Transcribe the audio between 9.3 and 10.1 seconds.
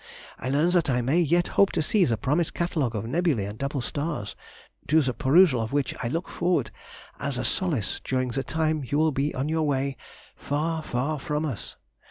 on your way